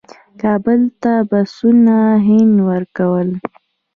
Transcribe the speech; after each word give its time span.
کابل 0.41 0.81
ته 1.01 1.13
بسونه 1.29 1.97
هند 2.27 2.55
ورکړل. 2.69 3.29